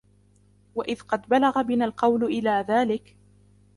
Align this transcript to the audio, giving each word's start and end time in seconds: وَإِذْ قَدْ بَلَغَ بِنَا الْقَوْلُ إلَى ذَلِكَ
وَإِذْ 0.75 1.01
قَدْ 1.01 1.21
بَلَغَ 1.29 1.61
بِنَا 1.61 1.85
الْقَوْلُ 1.85 2.23
إلَى 2.23 2.65
ذَلِكَ 2.67 3.17